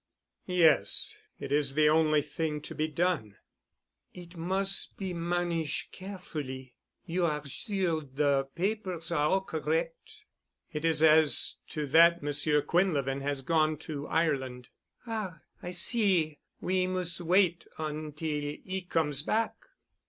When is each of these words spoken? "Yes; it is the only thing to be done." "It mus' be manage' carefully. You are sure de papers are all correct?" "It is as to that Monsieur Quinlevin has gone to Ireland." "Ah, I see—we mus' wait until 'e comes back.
"Yes; 0.47 1.15
it 1.39 1.51
is 1.51 1.75
the 1.75 1.87
only 1.87 2.23
thing 2.23 2.59
to 2.61 2.73
be 2.73 2.87
done." 2.87 3.37
"It 4.15 4.35
mus' 4.35 4.87
be 4.87 5.13
manage' 5.13 5.89
carefully. 5.91 6.73
You 7.05 7.25
are 7.27 7.45
sure 7.45 8.01
de 8.01 8.47
papers 8.55 9.11
are 9.11 9.29
all 9.29 9.41
correct?" 9.41 10.23
"It 10.73 10.85
is 10.85 11.03
as 11.03 11.57
to 11.67 11.85
that 11.85 12.23
Monsieur 12.23 12.63
Quinlevin 12.63 13.21
has 13.21 13.43
gone 13.43 13.77
to 13.85 14.07
Ireland." 14.07 14.69
"Ah, 15.05 15.41
I 15.61 15.69
see—we 15.69 16.87
mus' 16.87 17.21
wait 17.21 17.67
until 17.77 18.27
'e 18.63 18.87
comes 18.89 19.21
back. 19.21 19.53